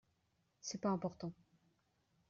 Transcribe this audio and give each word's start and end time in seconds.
C’est 0.61 0.81
pas 0.81 0.89
important. 0.89 1.31